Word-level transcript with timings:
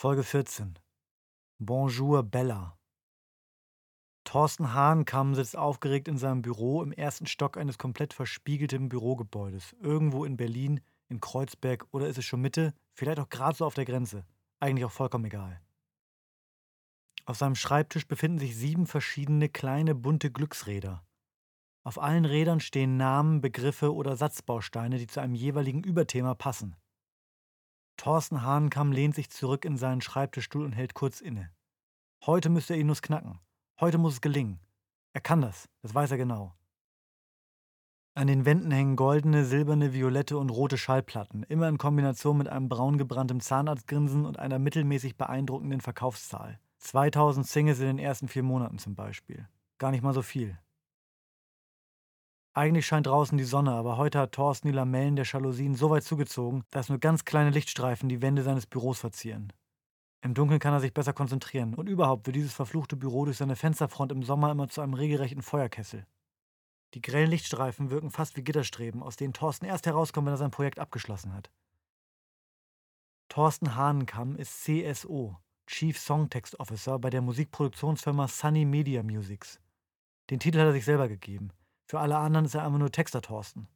Folge 0.00 0.22
14. 0.22 0.78
Bonjour 1.58 2.22
Bella. 2.22 2.78
Thorsten 4.24 4.72
Hahnkamm 4.72 5.34
sitzt 5.34 5.58
aufgeregt 5.58 6.08
in 6.08 6.16
seinem 6.16 6.40
Büro 6.40 6.82
im 6.82 6.90
ersten 6.90 7.26
Stock 7.26 7.58
eines 7.58 7.76
komplett 7.76 8.14
verspiegelten 8.14 8.88
Bürogebäudes. 8.88 9.76
Irgendwo 9.82 10.24
in 10.24 10.38
Berlin, 10.38 10.80
in 11.10 11.20
Kreuzberg 11.20 11.86
oder 11.90 12.06
ist 12.06 12.16
es 12.16 12.24
schon 12.24 12.40
Mitte? 12.40 12.72
Vielleicht 12.94 13.20
auch 13.20 13.28
gerade 13.28 13.58
so 13.58 13.66
auf 13.66 13.74
der 13.74 13.84
Grenze. 13.84 14.24
Eigentlich 14.58 14.86
auch 14.86 14.90
vollkommen 14.90 15.26
egal. 15.26 15.60
Auf 17.26 17.36
seinem 17.36 17.54
Schreibtisch 17.54 18.08
befinden 18.08 18.38
sich 18.38 18.56
sieben 18.56 18.86
verschiedene 18.86 19.50
kleine 19.50 19.94
bunte 19.94 20.30
Glücksräder. 20.30 21.04
Auf 21.84 22.00
allen 22.00 22.24
Rädern 22.24 22.60
stehen 22.60 22.96
Namen, 22.96 23.42
Begriffe 23.42 23.94
oder 23.94 24.16
Satzbausteine, 24.16 24.96
die 24.96 25.08
zu 25.08 25.20
einem 25.20 25.34
jeweiligen 25.34 25.84
Überthema 25.84 26.34
passen. 26.34 26.74
Thorsten 28.00 28.40
Hahnkamm 28.40 28.92
lehnt 28.92 29.14
sich 29.14 29.28
zurück 29.28 29.66
in 29.66 29.76
seinen 29.76 30.00
Schreibtischstuhl 30.00 30.64
und 30.64 30.72
hält 30.72 30.94
kurz 30.94 31.20
inne. 31.20 31.50
Heute 32.24 32.48
müsste 32.48 32.72
er 32.72 32.80
ihn 32.80 32.86
nur 32.86 32.96
knacken. 32.96 33.40
Heute 33.78 33.98
muss 33.98 34.14
es 34.14 34.20
gelingen. 34.22 34.58
Er 35.12 35.20
kann 35.20 35.42
das, 35.42 35.68
das 35.82 35.94
weiß 35.94 36.12
er 36.12 36.16
genau. 36.16 36.54
An 38.14 38.26
den 38.26 38.46
Wänden 38.46 38.70
hängen 38.70 38.96
goldene, 38.96 39.44
silberne, 39.44 39.92
violette 39.92 40.38
und 40.38 40.48
rote 40.48 40.78
Schallplatten, 40.78 41.42
immer 41.42 41.68
in 41.68 41.76
Kombination 41.76 42.38
mit 42.38 42.48
einem 42.48 42.70
braungebranntem 42.70 43.40
Zahnarztgrinsen 43.40 44.24
und 44.24 44.38
einer 44.38 44.58
mittelmäßig 44.58 45.18
beeindruckenden 45.18 45.82
Verkaufszahl. 45.82 46.58
2000 46.78 47.46
Singles 47.46 47.80
in 47.80 47.86
den 47.86 47.98
ersten 47.98 48.28
vier 48.28 48.44
Monaten 48.44 48.78
zum 48.78 48.94
Beispiel. 48.94 49.46
Gar 49.76 49.90
nicht 49.90 50.02
mal 50.02 50.14
so 50.14 50.22
viel. 50.22 50.58
Eigentlich 52.52 52.86
scheint 52.86 53.06
draußen 53.06 53.38
die 53.38 53.44
Sonne, 53.44 53.72
aber 53.72 53.96
heute 53.96 54.18
hat 54.18 54.32
Thorsten 54.32 54.66
die 54.66 54.74
Lamellen 54.74 55.14
der 55.14 55.24
Jalousien 55.24 55.76
so 55.76 55.90
weit 55.90 56.02
zugezogen, 56.02 56.64
dass 56.70 56.88
nur 56.88 56.98
ganz 56.98 57.24
kleine 57.24 57.50
Lichtstreifen 57.50 58.08
die 58.08 58.22
Wände 58.22 58.42
seines 58.42 58.66
Büros 58.66 58.98
verzieren. 58.98 59.52
Im 60.22 60.34
Dunkeln 60.34 60.58
kann 60.58 60.74
er 60.74 60.80
sich 60.80 60.92
besser 60.92 61.12
konzentrieren 61.12 61.74
und 61.74 61.88
überhaupt 61.88 62.26
wird 62.26 62.36
dieses 62.36 62.52
verfluchte 62.52 62.96
Büro 62.96 63.24
durch 63.24 63.36
seine 63.36 63.54
Fensterfront 63.54 64.10
im 64.10 64.24
Sommer 64.24 64.50
immer 64.50 64.68
zu 64.68 64.80
einem 64.80 64.94
regelrechten 64.94 65.42
Feuerkessel. 65.42 66.06
Die 66.94 67.00
grellen 67.00 67.30
Lichtstreifen 67.30 67.90
wirken 67.90 68.10
fast 68.10 68.36
wie 68.36 68.42
Gitterstreben, 68.42 69.02
aus 69.02 69.16
denen 69.16 69.32
Thorsten 69.32 69.64
erst 69.64 69.86
herauskommt, 69.86 70.26
wenn 70.26 70.34
er 70.34 70.38
sein 70.38 70.50
Projekt 70.50 70.80
abgeschlossen 70.80 71.32
hat. 71.32 71.52
Thorsten 73.28 73.76
Hahnenkamm 73.76 74.34
ist 74.34 74.64
CSO, 74.64 75.38
Chief 75.68 75.96
Songtext 75.96 76.58
Officer 76.58 76.98
bei 76.98 77.10
der 77.10 77.22
Musikproduktionsfirma 77.22 78.26
Sunny 78.26 78.64
Media 78.64 79.04
Musics. 79.04 79.60
Den 80.30 80.40
Titel 80.40 80.58
hat 80.58 80.66
er 80.66 80.72
sich 80.72 80.84
selber 80.84 81.06
gegeben. 81.06 81.52
Für 81.90 81.98
alle 81.98 82.18
anderen 82.18 82.46
ist 82.46 82.54
er 82.54 82.64
einfach 82.64 82.78
nur 82.78 82.92
Texter 82.92 83.20
Thorsten. 83.20 83.66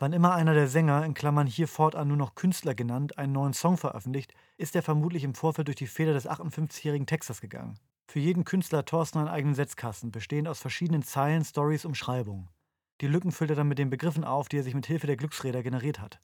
Wann 0.00 0.12
immer 0.12 0.34
einer 0.34 0.54
der 0.54 0.66
Sänger, 0.66 1.04
in 1.04 1.14
Klammern 1.14 1.46
hier 1.46 1.68
fortan 1.68 2.08
nur 2.08 2.16
noch 2.16 2.34
Künstler 2.34 2.74
genannt, 2.74 3.16
einen 3.16 3.32
neuen 3.32 3.52
Song 3.52 3.76
veröffentlicht, 3.76 4.34
ist 4.56 4.74
er 4.74 4.82
vermutlich 4.82 5.22
im 5.22 5.36
Vorfeld 5.36 5.68
durch 5.68 5.76
die 5.76 5.86
Feder 5.86 6.14
des 6.14 6.28
58-jährigen 6.28 7.06
Texters 7.06 7.40
gegangen. 7.40 7.78
Für 8.08 8.18
jeden 8.18 8.44
Künstler 8.44 8.84
Thorsten 8.84 9.18
einen 9.18 9.28
eigenen 9.28 9.54
Setzkasten, 9.54 10.10
bestehend 10.10 10.48
aus 10.48 10.58
verschiedenen 10.58 11.04
Zeilen, 11.04 11.44
Stories, 11.44 11.84
Umschreibungen. 11.84 12.50
Die 13.00 13.06
Lücken 13.06 13.30
füllt 13.30 13.50
er 13.50 13.56
dann 13.56 13.68
mit 13.68 13.78
den 13.78 13.88
Begriffen 13.88 14.24
auf, 14.24 14.48
die 14.48 14.56
er 14.56 14.64
sich 14.64 14.74
mit 14.74 14.86
Hilfe 14.86 15.06
der 15.06 15.16
Glücksräder 15.16 15.62
generiert 15.62 16.00
hat. 16.00 16.20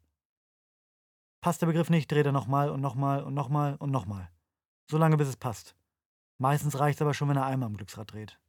Passt 1.40 1.62
der 1.62 1.68
Begriff 1.68 1.90
nicht, 1.90 2.10
dreht 2.10 2.26
er 2.26 2.32
nochmal 2.32 2.70
und 2.70 2.80
nochmal 2.80 3.22
und 3.22 3.34
nochmal 3.34 3.76
und 3.76 3.92
nochmal. 3.92 4.32
So 4.90 4.98
lange, 4.98 5.16
bis 5.16 5.28
es 5.28 5.36
passt. 5.36 5.76
Meistens 6.38 6.80
reicht 6.80 6.98
es 6.98 7.02
aber 7.02 7.14
schon, 7.14 7.28
wenn 7.28 7.36
er 7.36 7.46
einmal 7.46 7.68
am 7.68 7.76
Glücksrad 7.76 8.12
dreht. 8.12 8.40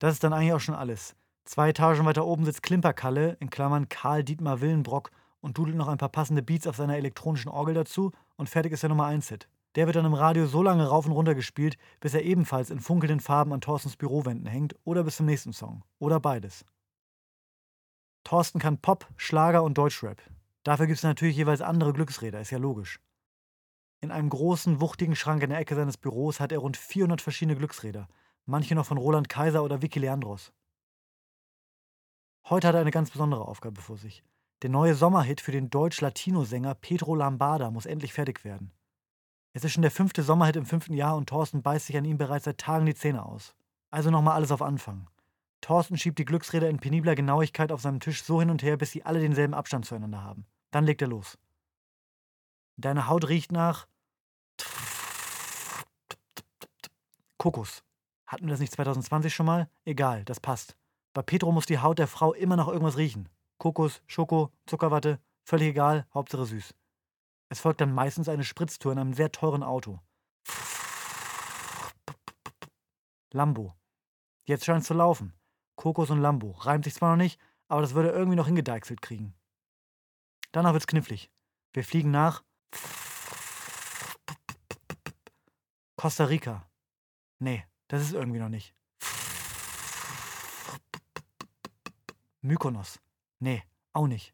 Das 0.00 0.12
ist 0.12 0.22
dann 0.22 0.34
eigentlich 0.34 0.52
auch 0.52 0.60
schon 0.60 0.74
alles. 0.74 1.16
Zwei 1.46 1.68
Etagen 1.68 2.04
weiter 2.04 2.26
oben 2.26 2.44
sitzt 2.44 2.64
Klimperkalle, 2.64 3.36
in 3.38 3.50
Klammern 3.50 3.88
Karl 3.88 4.24
Dietmar 4.24 4.60
Willenbrock, 4.60 5.12
und 5.40 5.56
dudelt 5.56 5.76
noch 5.76 5.86
ein 5.86 5.96
paar 5.96 6.08
passende 6.08 6.42
Beats 6.42 6.66
auf 6.66 6.74
seiner 6.74 6.96
elektronischen 6.96 7.48
Orgel 7.50 7.72
dazu 7.72 8.10
und 8.34 8.48
fertig 8.48 8.72
ist 8.72 8.82
der 8.82 8.90
Nummer 8.90 9.06
1-Hit. 9.06 9.48
Der 9.76 9.86
wird 9.86 9.94
dann 9.94 10.04
im 10.04 10.14
Radio 10.14 10.46
so 10.46 10.60
lange 10.60 10.88
rauf 10.88 11.06
und 11.06 11.12
runter 11.12 11.36
gespielt, 11.36 11.76
bis 12.00 12.14
er 12.14 12.24
ebenfalls 12.24 12.70
in 12.70 12.80
funkelnden 12.80 13.20
Farben 13.20 13.52
an 13.52 13.60
Thorstens 13.60 13.96
Bürowänden 13.96 14.46
hängt 14.46 14.74
oder 14.82 15.04
bis 15.04 15.18
zum 15.18 15.26
nächsten 15.26 15.52
Song. 15.52 15.84
Oder 16.00 16.18
beides. 16.18 16.64
Thorsten 18.24 18.58
kann 18.58 18.78
Pop, 18.78 19.06
Schlager 19.16 19.62
und 19.62 19.78
Deutschrap. 19.78 20.20
Dafür 20.64 20.86
gibt 20.86 20.98
es 20.98 21.04
natürlich 21.04 21.36
jeweils 21.36 21.60
andere 21.60 21.92
Glücksräder, 21.92 22.40
ist 22.40 22.50
ja 22.50 22.58
logisch. 22.58 22.98
In 24.00 24.10
einem 24.10 24.30
großen, 24.30 24.80
wuchtigen 24.80 25.14
Schrank 25.14 25.44
in 25.44 25.50
der 25.50 25.60
Ecke 25.60 25.76
seines 25.76 25.96
Büros 25.96 26.40
hat 26.40 26.50
er 26.50 26.58
rund 26.58 26.76
400 26.76 27.22
verschiedene 27.22 27.56
Glücksräder, 27.56 28.08
manche 28.46 28.74
noch 28.74 28.86
von 28.86 28.98
Roland 28.98 29.28
Kaiser 29.28 29.62
oder 29.62 29.80
Vicky 29.80 30.00
Leandros. 30.00 30.52
Heute 32.48 32.68
hat 32.68 32.76
er 32.76 32.80
eine 32.80 32.92
ganz 32.92 33.10
besondere 33.10 33.48
Aufgabe 33.48 33.80
vor 33.80 33.96
sich. 33.96 34.22
Der 34.62 34.70
neue 34.70 34.94
Sommerhit 34.94 35.40
für 35.40 35.50
den 35.50 35.68
Deutsch-Latino-Sänger 35.68 36.76
Pedro 36.76 37.16
Lambada 37.16 37.72
muss 37.72 37.86
endlich 37.86 38.12
fertig 38.12 38.44
werden. 38.44 38.70
Es 39.52 39.64
ist 39.64 39.72
schon 39.72 39.82
der 39.82 39.90
fünfte 39.90 40.22
Sommerhit 40.22 40.54
im 40.54 40.64
fünften 40.64 40.94
Jahr 40.94 41.16
und 41.16 41.28
Thorsten 41.28 41.62
beißt 41.62 41.86
sich 41.86 41.96
an 41.96 42.04
ihm 42.04 42.18
bereits 42.18 42.44
seit 42.44 42.58
Tagen 42.58 42.86
die 42.86 42.94
Zähne 42.94 43.26
aus. 43.26 43.56
Also 43.90 44.12
nochmal 44.12 44.36
alles 44.36 44.52
auf 44.52 44.62
Anfang. 44.62 45.10
Thorsten 45.60 45.98
schiebt 45.98 46.20
die 46.20 46.24
Glücksräder 46.24 46.70
in 46.70 46.78
penibler 46.78 47.16
Genauigkeit 47.16 47.72
auf 47.72 47.80
seinem 47.80 47.98
Tisch 47.98 48.22
so 48.22 48.38
hin 48.38 48.50
und 48.50 48.62
her, 48.62 48.76
bis 48.76 48.92
sie 48.92 49.04
alle 49.04 49.18
denselben 49.18 49.54
Abstand 49.54 49.84
zueinander 49.84 50.22
haben. 50.22 50.46
Dann 50.70 50.84
legt 50.84 51.02
er 51.02 51.08
los. 51.08 51.38
Deine 52.76 53.08
Haut 53.08 53.28
riecht 53.28 53.50
nach 53.50 53.88
Kokos. 57.38 57.82
Hatten 58.24 58.44
wir 58.44 58.50
das 58.50 58.60
nicht 58.60 58.72
2020 58.72 59.34
schon 59.34 59.46
mal? 59.46 59.68
Egal, 59.84 60.24
das 60.24 60.38
passt. 60.38 60.76
Bei 61.16 61.22
Petro 61.22 61.50
muss 61.50 61.64
die 61.64 61.78
Haut 61.78 61.98
der 61.98 62.08
Frau 62.08 62.34
immer 62.34 62.56
nach 62.56 62.68
irgendwas 62.68 62.98
riechen. 62.98 63.30
Kokos, 63.56 64.02
Schoko, 64.06 64.52
Zuckerwatte, 64.66 65.18
völlig 65.44 65.68
egal, 65.68 66.06
Hauptsache 66.12 66.44
süß. 66.44 66.74
Es 67.48 67.58
folgt 67.58 67.80
dann 67.80 67.94
meistens 67.94 68.28
eine 68.28 68.44
Spritztour 68.44 68.92
in 68.92 68.98
einem 68.98 69.14
sehr 69.14 69.32
teuren 69.32 69.62
Auto. 69.62 69.98
Lambo. 73.32 73.74
Jetzt 74.44 74.66
scheint 74.66 74.82
es 74.82 74.88
zu 74.88 74.92
laufen. 74.92 75.32
Kokos 75.76 76.10
und 76.10 76.20
Lambo. 76.20 76.50
Reimt 76.50 76.84
sich 76.84 76.92
zwar 76.92 77.16
noch 77.16 77.22
nicht, 77.24 77.40
aber 77.68 77.80
das 77.80 77.94
würde 77.94 78.10
irgendwie 78.10 78.36
noch 78.36 78.46
hingedeichselt 78.46 79.00
kriegen. 79.00 79.34
Danach 80.52 80.74
wird's 80.74 80.86
knifflig. 80.86 81.30
Wir 81.72 81.84
fliegen 81.84 82.10
nach 82.10 82.44
Costa 85.96 86.26
Rica. 86.26 86.68
Nee, 87.38 87.64
das 87.88 88.02
ist 88.02 88.12
irgendwie 88.12 88.38
noch 88.38 88.50
nicht. 88.50 88.74
Mykonos. 92.46 93.00
Nee, 93.40 93.62
auch 93.92 94.06
nicht. 94.06 94.32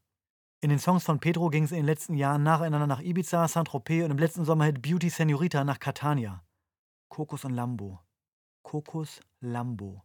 In 0.60 0.68
den 0.68 0.78
Songs 0.78 1.02
von 1.02 1.18
Pedro 1.18 1.48
ging 1.48 1.64
es 1.64 1.72
in 1.72 1.78
den 1.78 1.86
letzten 1.86 2.14
Jahren 2.14 2.42
nacheinander 2.42 2.86
nach 2.86 3.00
Ibiza, 3.00 3.48
Saint-Tropez 3.48 4.04
und 4.04 4.10
im 4.10 4.18
letzten 4.18 4.44
Sommerhit 4.44 4.82
Beauty 4.82 5.08
Senorita 5.08 5.64
nach 5.64 5.80
Catania. 5.80 6.44
Kokos 7.08 7.44
und 7.44 7.54
Lambo. 7.54 8.00
Kokos 8.62 9.20
Lambo. 9.40 10.02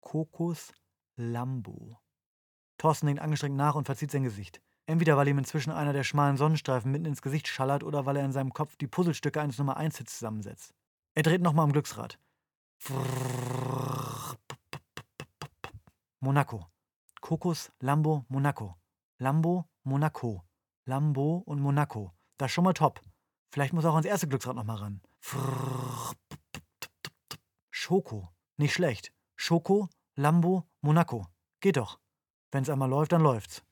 Kokos 0.00 0.72
Lambo. 1.16 1.98
Thorsten 2.78 3.06
denkt 3.06 3.20
angestrengt 3.20 3.56
nach 3.56 3.74
und 3.74 3.84
verzieht 3.84 4.10
sein 4.10 4.22
Gesicht. 4.22 4.62
Entweder 4.86 5.16
weil 5.16 5.28
ihm 5.28 5.38
inzwischen 5.38 5.72
einer 5.72 5.92
der 5.92 6.04
schmalen 6.04 6.36
Sonnenstreifen 6.36 6.90
mitten 6.90 7.04
ins 7.04 7.20
Gesicht 7.20 7.46
schallert 7.48 7.82
oder 7.84 8.06
weil 8.06 8.16
er 8.16 8.24
in 8.24 8.32
seinem 8.32 8.52
Kopf 8.54 8.76
die 8.76 8.86
Puzzlestücke 8.86 9.40
eines 9.40 9.58
Nummer 9.58 9.76
1 9.76 9.98
Hits 9.98 10.18
zusammensetzt. 10.18 10.72
Er 11.14 11.24
dreht 11.24 11.42
nochmal 11.42 11.64
am 11.64 11.72
Glücksrad. 11.72 12.18
Monaco. 16.20 16.66
Kokos, 17.20 17.70
Lambo, 17.80 18.24
Monaco. 18.28 18.76
Lambo, 19.18 19.66
Monaco. 19.84 20.44
Lambo 20.86 21.42
und 21.46 21.60
Monaco. 21.60 22.12
Das 22.38 22.50
ist 22.50 22.54
schon 22.54 22.64
mal 22.64 22.72
top. 22.72 23.02
Vielleicht 23.52 23.72
muss 23.72 23.84
er 23.84 23.90
auch 23.90 23.94
ans 23.94 24.06
erste 24.06 24.28
Glücksrad 24.28 24.56
nochmal 24.56 24.76
ran. 24.76 25.00
Schoko. 27.70 28.28
Nicht 28.56 28.74
schlecht. 28.74 29.12
Schoko, 29.36 29.88
Lambo, 30.16 30.68
Monaco. 30.80 31.26
Geht 31.60 31.76
doch. 31.76 31.98
Wenn 32.50 32.62
es 32.62 32.70
einmal 32.70 32.88
läuft, 32.88 33.12
dann 33.12 33.22
läuft's. 33.22 33.62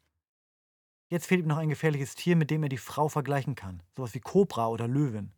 Jetzt 1.08 1.26
fehlt 1.26 1.40
ihm 1.40 1.48
noch 1.48 1.56
ein 1.56 1.70
gefährliches 1.70 2.14
Tier, 2.14 2.36
mit 2.36 2.50
dem 2.50 2.62
er 2.62 2.68
die 2.68 2.76
Frau 2.76 3.08
vergleichen 3.08 3.54
kann. 3.54 3.82
Sowas 3.96 4.14
wie 4.14 4.20
Kobra 4.20 4.68
oder 4.68 4.86
Löwin. 4.86 5.32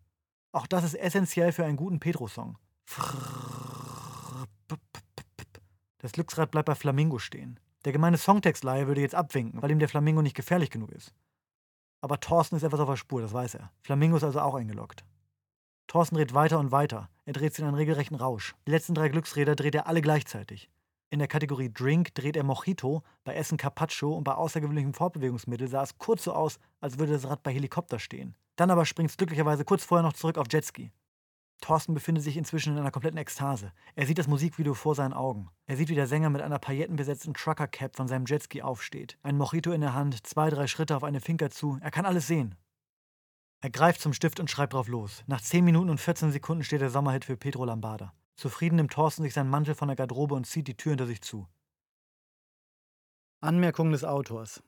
Auch 0.52 0.66
das 0.66 0.82
ist 0.82 0.94
essentiell 0.94 1.52
für 1.52 1.64
einen 1.64 1.76
guten 1.76 2.00
Petro-Song. 2.00 2.58
Das 5.98 6.12
Glücksrad 6.12 6.50
bleibt 6.50 6.66
bei 6.66 6.74
Flamingo 6.74 7.18
stehen. 7.18 7.60
Der 7.84 7.92
gemeine 7.92 8.18
Songtextleihe 8.18 8.86
würde 8.86 9.00
jetzt 9.00 9.14
abwinken, 9.14 9.62
weil 9.62 9.70
ihm 9.70 9.78
der 9.78 9.88
Flamingo 9.88 10.20
nicht 10.22 10.36
gefährlich 10.36 10.70
genug 10.70 10.92
ist. 10.92 11.14
Aber 12.02 12.20
Thorsten 12.20 12.56
ist 12.56 12.62
etwas 12.62 12.80
auf 12.80 12.88
der 12.88 12.96
Spur, 12.96 13.20
das 13.20 13.32
weiß 13.32 13.54
er. 13.54 13.70
Flamingo 13.82 14.16
ist 14.16 14.24
also 14.24 14.40
auch 14.40 14.54
eingeloggt. 14.54 15.04
Thorsten 15.86 16.16
dreht 16.16 16.34
weiter 16.34 16.58
und 16.58 16.72
weiter. 16.72 17.08
Er 17.24 17.32
dreht 17.32 17.54
sich 17.54 17.62
in 17.62 17.68
einen 17.68 17.76
regelrechten 17.76 18.16
Rausch. 18.16 18.54
Die 18.66 18.70
letzten 18.70 18.94
drei 18.94 19.08
Glücksräder 19.08 19.56
dreht 19.56 19.74
er 19.74 19.86
alle 19.86 20.02
gleichzeitig. 20.02 20.70
In 21.10 21.18
der 21.18 21.28
Kategorie 21.28 21.72
Drink 21.72 22.14
dreht 22.14 22.36
er 22.36 22.44
Mojito, 22.44 23.02
bei 23.24 23.34
Essen 23.34 23.58
Carpaccio 23.58 24.14
und 24.14 24.22
bei 24.22 24.34
außergewöhnlichem 24.34 24.94
Fortbewegungsmittel 24.94 25.66
sah 25.66 25.82
es 25.82 25.98
kurz 25.98 26.24
so 26.24 26.32
aus, 26.32 26.60
als 26.80 26.98
würde 26.98 27.14
das 27.14 27.28
Rad 27.28 27.42
bei 27.42 27.52
Helikopter 27.52 27.98
stehen. 27.98 28.36
Dann 28.54 28.70
aber 28.70 28.86
springt 28.86 29.10
es 29.10 29.16
glücklicherweise 29.16 29.64
kurz 29.64 29.84
vorher 29.84 30.06
noch 30.06 30.12
zurück 30.12 30.38
auf 30.38 30.46
Jetski. 30.50 30.92
Thorsten 31.60 31.94
befindet 31.94 32.24
sich 32.24 32.36
inzwischen 32.36 32.72
in 32.72 32.78
einer 32.78 32.90
kompletten 32.90 33.18
Ekstase. 33.18 33.72
Er 33.94 34.06
sieht 34.06 34.18
das 34.18 34.28
Musikvideo 34.28 34.74
vor 34.74 34.94
seinen 34.94 35.12
Augen. 35.12 35.50
Er 35.66 35.76
sieht, 35.76 35.88
wie 35.88 35.94
der 35.94 36.06
Sänger 36.06 36.30
mit 36.30 36.42
einer 36.42 36.58
paillettenbesetzten 36.58 37.34
Trucker-Cap 37.34 37.96
von 37.96 38.08
seinem 38.08 38.26
Jetski 38.26 38.62
aufsteht. 38.62 39.18
Ein 39.22 39.36
Mojito 39.36 39.72
in 39.72 39.80
der 39.80 39.94
Hand, 39.94 40.26
zwei, 40.26 40.50
drei 40.50 40.66
Schritte 40.66 40.96
auf 40.96 41.04
eine 41.04 41.20
Finca 41.20 41.50
zu. 41.50 41.78
Er 41.80 41.90
kann 41.90 42.06
alles 42.06 42.26
sehen. 42.26 42.56
Er 43.62 43.70
greift 43.70 44.00
zum 44.00 44.14
Stift 44.14 44.40
und 44.40 44.50
schreibt 44.50 44.72
drauf 44.72 44.88
los. 44.88 45.22
Nach 45.26 45.40
10 45.40 45.64
Minuten 45.64 45.90
und 45.90 46.00
14 46.00 46.32
Sekunden 46.32 46.64
steht 46.64 46.80
der 46.80 46.90
Sommerhit 46.90 47.26
für 47.26 47.36
Pedro 47.36 47.66
Lambada. 47.66 48.14
Zufrieden 48.36 48.76
nimmt 48.76 48.92
Thorsten 48.92 49.22
sich 49.22 49.34
seinen 49.34 49.50
Mantel 49.50 49.74
von 49.74 49.88
der 49.88 49.96
Garderobe 49.96 50.34
und 50.34 50.46
zieht 50.46 50.66
die 50.66 50.76
Tür 50.76 50.92
hinter 50.92 51.06
sich 51.06 51.20
zu. 51.20 51.46
Anmerkung 53.42 53.92
des 53.92 54.02
Autors. 54.02 54.62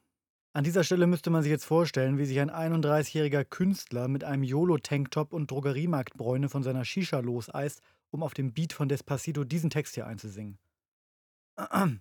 An 0.54 0.64
dieser 0.64 0.84
Stelle 0.84 1.06
müsste 1.06 1.30
man 1.30 1.42
sich 1.42 1.50
jetzt 1.50 1.64
vorstellen, 1.64 2.18
wie 2.18 2.26
sich 2.26 2.38
ein 2.38 2.50
31-jähriger 2.50 3.42
Künstler 3.42 4.06
mit 4.06 4.22
einem 4.22 4.42
YOLO-Tanktop 4.42 5.32
und 5.32 5.50
Drogeriemarktbräune 5.50 6.50
von 6.50 6.62
seiner 6.62 6.84
Shisha 6.84 7.20
loseist, 7.20 7.80
um 8.10 8.22
auf 8.22 8.34
dem 8.34 8.52
Beat 8.52 8.74
von 8.74 8.86
Despacito 8.86 9.44
diesen 9.44 9.70
Text 9.70 9.94
hier 9.94 10.06
einzusingen. 10.06 10.58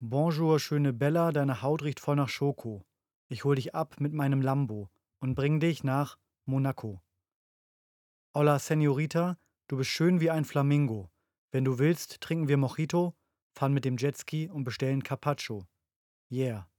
Bonjour, 0.00 0.60
schöne 0.60 0.92
Bella, 0.92 1.32
deine 1.32 1.62
Haut 1.62 1.82
riecht 1.82 2.00
voll 2.00 2.16
nach 2.16 2.28
Schoko. 2.28 2.84
Ich 3.28 3.44
hol 3.44 3.54
dich 3.54 3.74
ab 3.74 3.98
mit 3.98 4.12
meinem 4.12 4.42
Lambo 4.42 4.90
und 5.20 5.34
bring 5.34 5.58
dich 5.58 5.84
nach 5.84 6.18
Monaco. 6.44 7.00
Hola, 8.34 8.58
Senorita, 8.58 9.38
du 9.68 9.78
bist 9.78 9.88
schön 9.88 10.20
wie 10.20 10.30
ein 10.30 10.44
Flamingo. 10.44 11.10
Wenn 11.50 11.64
du 11.64 11.78
willst, 11.78 12.20
trinken 12.20 12.48
wir 12.48 12.58
Mojito, 12.58 13.14
fahren 13.54 13.72
mit 13.72 13.86
dem 13.86 13.96
Jetski 13.96 14.50
und 14.50 14.64
bestellen 14.64 15.02
Carpaccio. 15.02 15.66
Yeah. 16.30 16.71